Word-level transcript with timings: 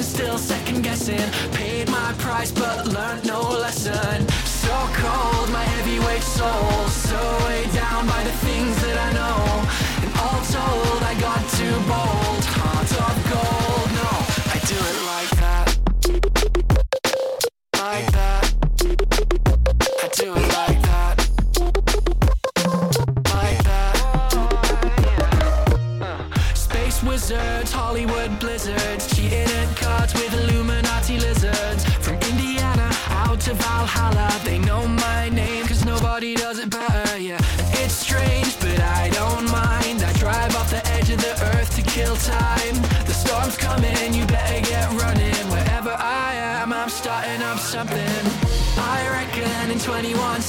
and 0.00 0.08
still 0.08 0.38
second 0.38 0.82
guessing. 0.82 1.20
Paid 1.52 1.90
my 1.90 2.14
price 2.16 2.50
but 2.50 2.86
learned 2.86 3.26
no 3.26 3.40
lesson. 3.40 4.26
So 4.46 4.74
cold, 4.94 5.50
my 5.50 5.64
heavyweight 5.74 6.22
soul, 6.22 6.88
so 6.88 7.20
weighed 7.46 7.70
down 7.72 8.06
by 8.06 8.24
the 8.24 8.32
things 8.46 8.76
that 8.84 8.96
I 9.06 9.10
know. 9.18 9.38
And 10.02 10.10
all 10.24 10.42
told, 10.56 11.02
I 11.02 11.14
got 11.20 11.42
too 11.58 11.76
bold. 11.90 12.39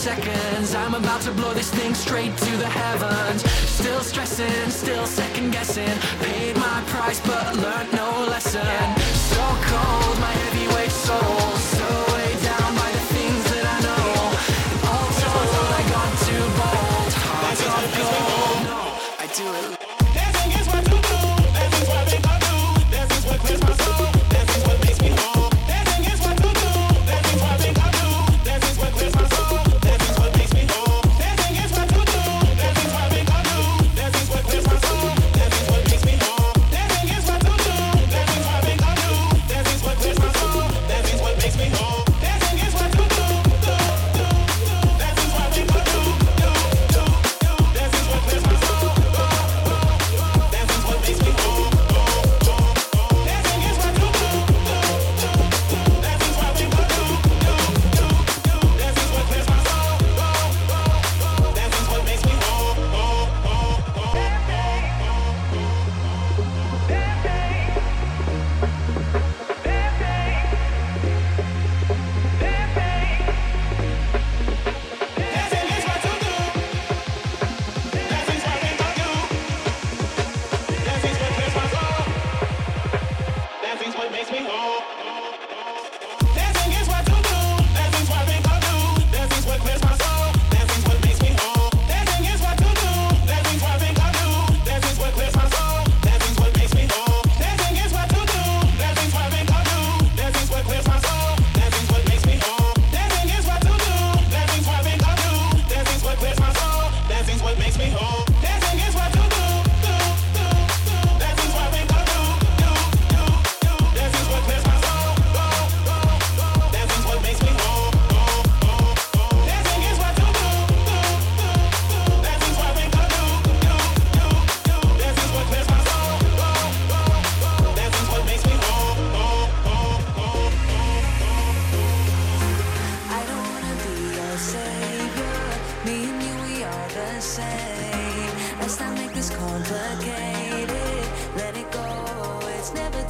seconds. 0.01 0.73
I'm 0.73 0.95
about 0.95 1.21
to 1.21 1.31
blow 1.31 1.53
this 1.53 1.69
thing 1.69 1.93
straight 1.93 2.35
to 2.35 2.57
the 2.57 2.65
heavens. 2.65 3.43
Still 3.69 4.01
stressing, 4.01 4.71
still 4.71 5.05
second 5.05 5.51
guessing. 5.51 5.95
Paid 6.21 6.55
my 6.55 6.81
price 6.87 7.21
but 7.21 7.55
learned 7.57 7.93
no 7.93 8.25
lesson. 8.27 8.95
So 9.29 9.43
cold, 9.69 10.19
my 10.19 10.33
heavyweight 10.43 10.91
soul. 10.91 11.60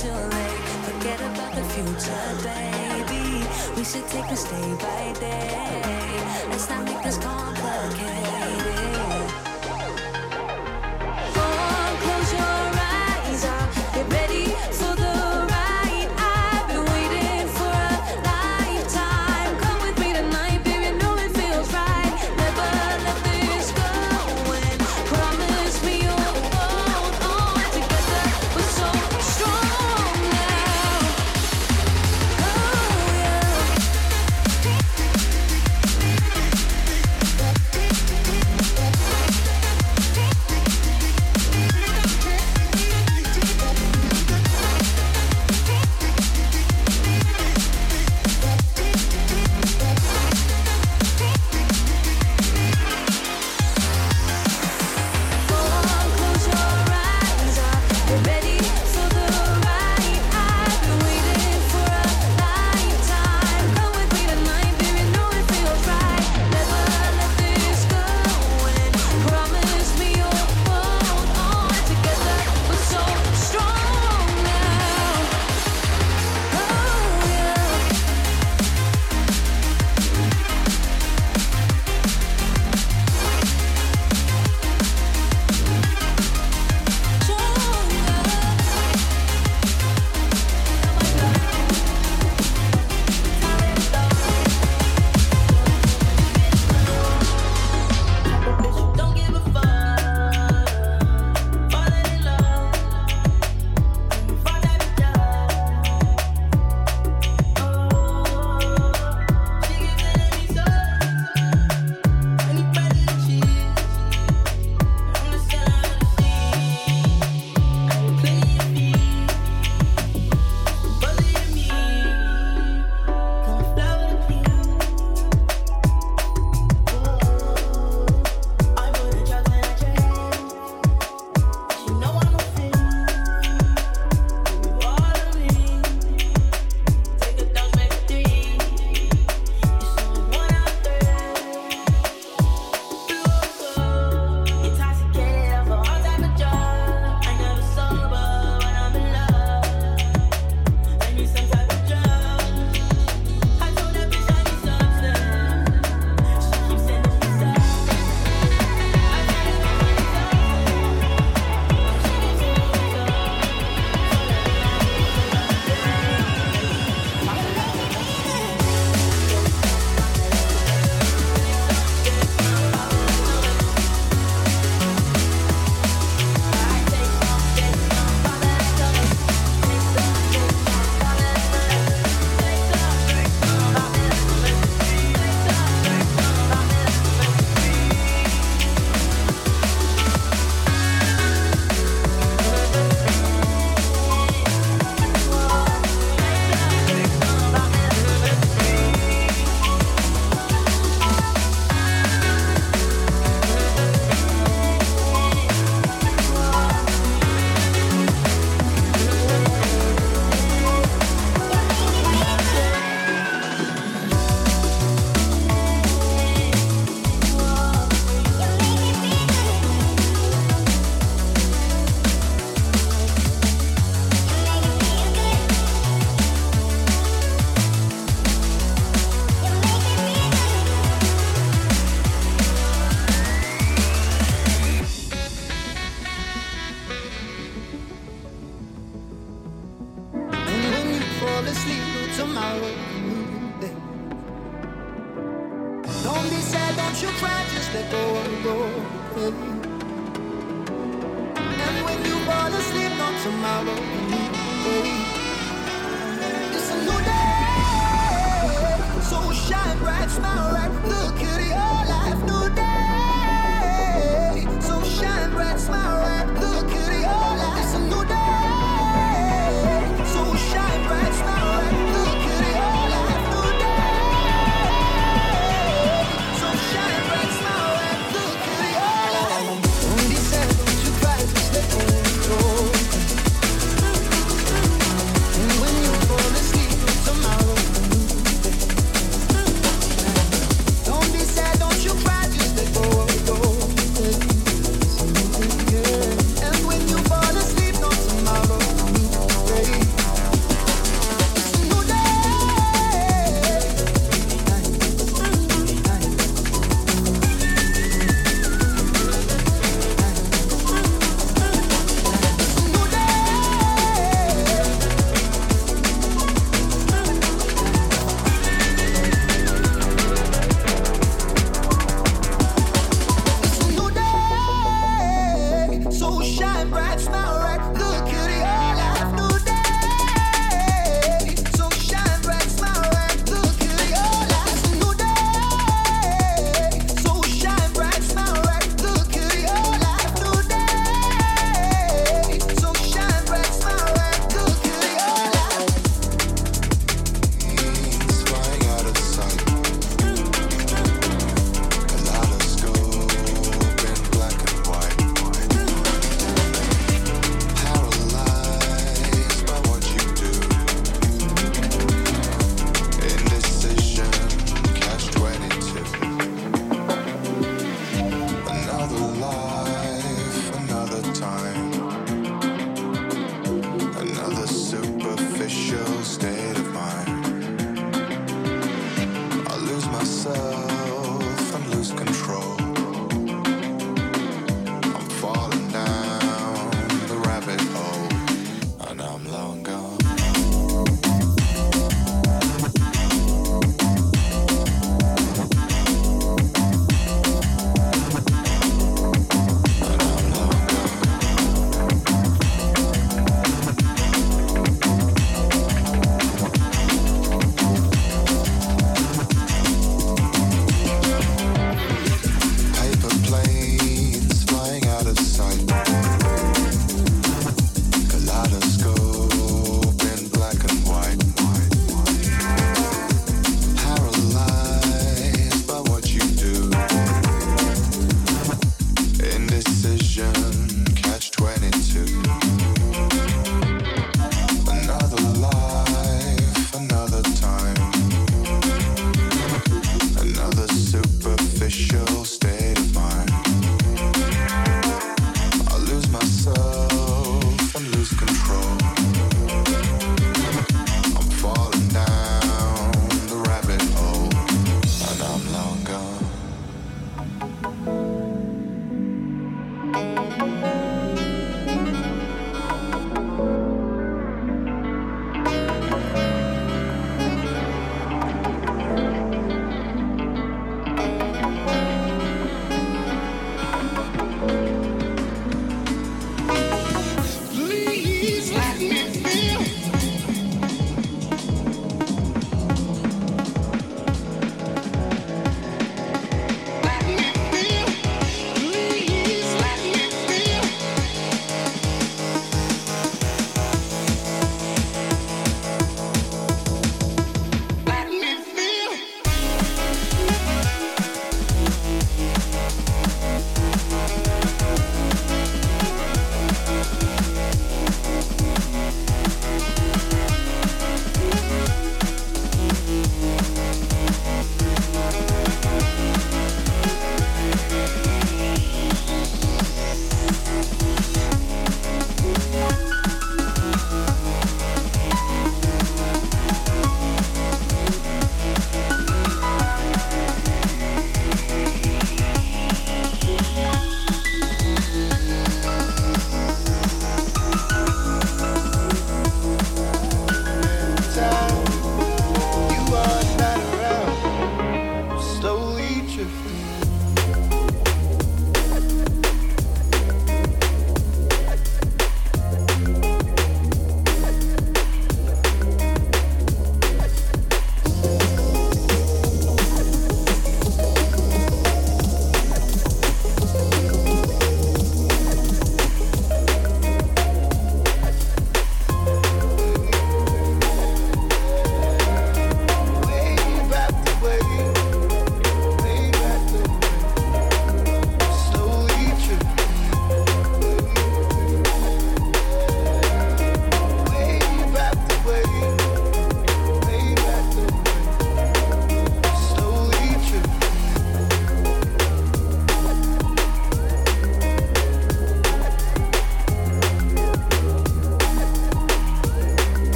too 0.00 0.12
late. 0.12 0.60
Forget 0.86 1.20
about 1.20 1.52
the 1.56 1.64
future, 1.74 2.26
baby. 2.44 3.44
We 3.76 3.84
should 3.84 4.06
take 4.06 4.28
this 4.28 4.44
day 4.44 4.74
by 4.78 5.12
day. 5.18 6.22
Let's 6.50 6.68
not 6.68 6.84
make 6.84 7.02
this 7.02 7.18
complicated. 7.18 8.97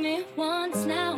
me 0.00 0.24
once 0.36 0.86
now. 0.86 1.09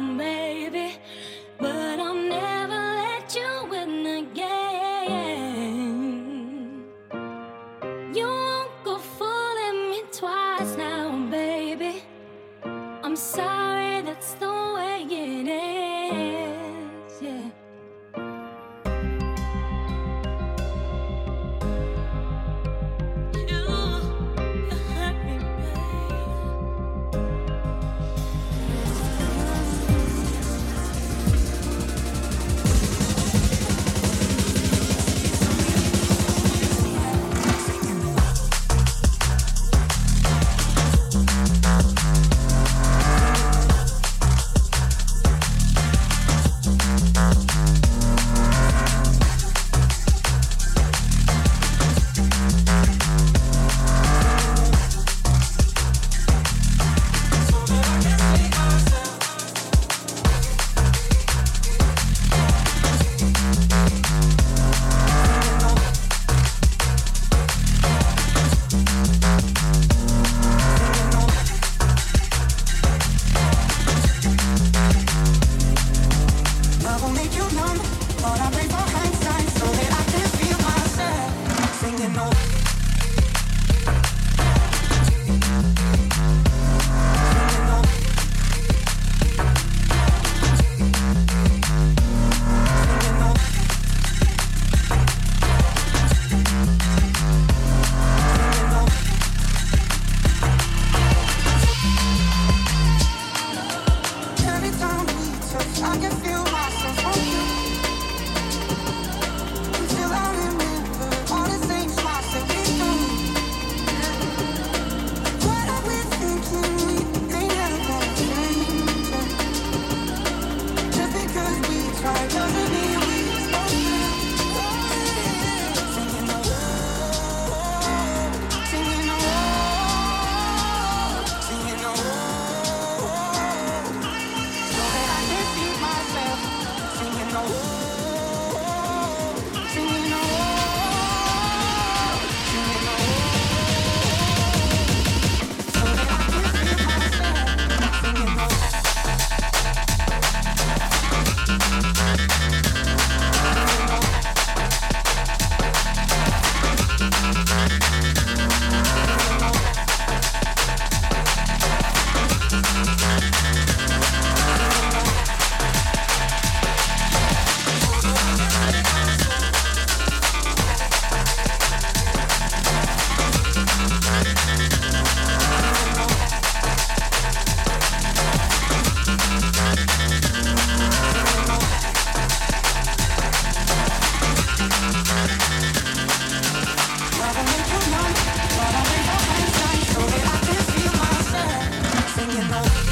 home. 192.50 192.91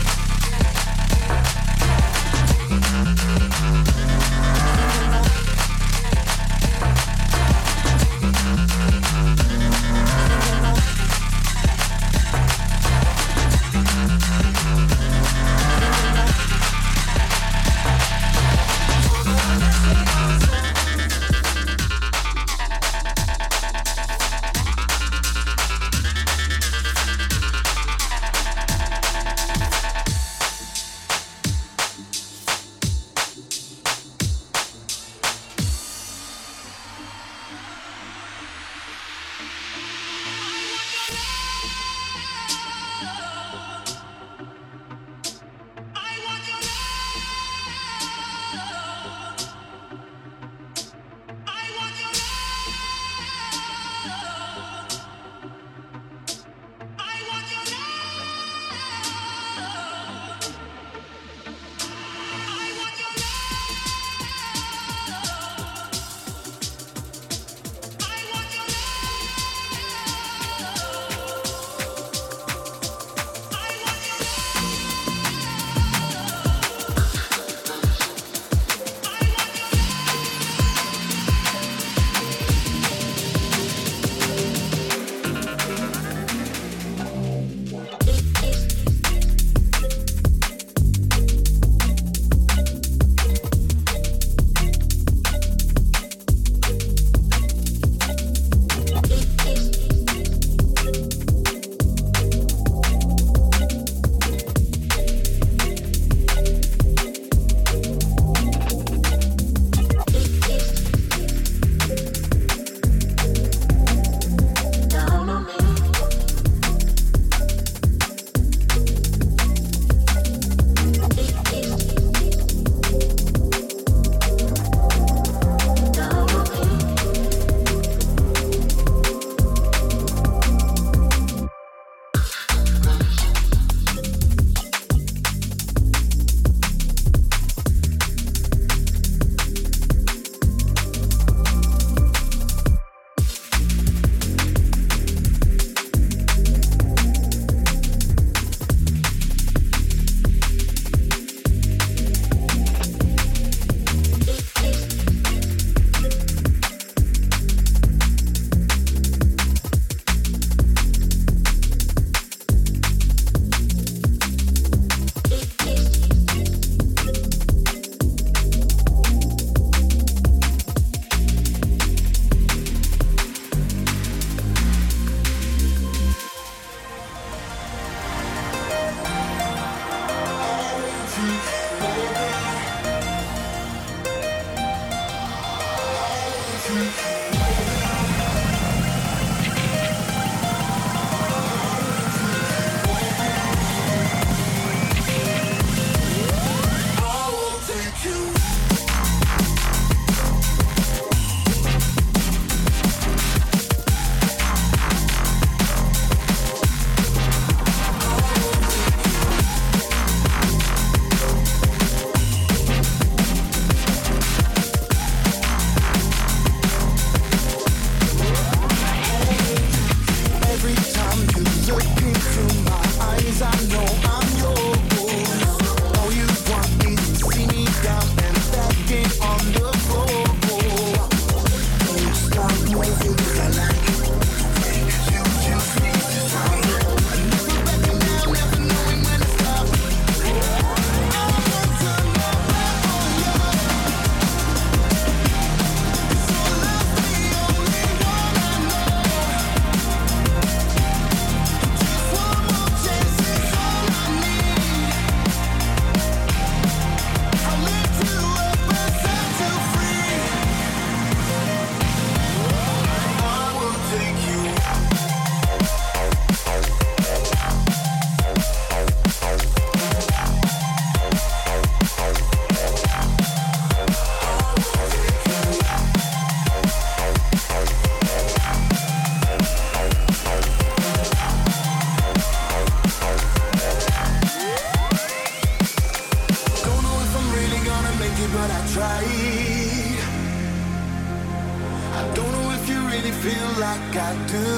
feel 293.23 293.53
like 293.61 293.97
I 293.97 294.13
do. 294.35 294.51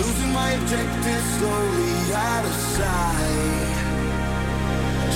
Losing 0.00 0.32
my 0.32 0.50
objective 0.52 1.24
slowly 1.36 2.14
out 2.14 2.44
of 2.46 2.56
sight. 2.76 3.74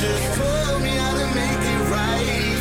Just 0.02 0.24
pull 0.38 0.78
me 0.80 0.92
out 0.98 1.16
and 1.24 1.34
make 1.34 1.62
it 1.74 1.82
right. 1.90 2.55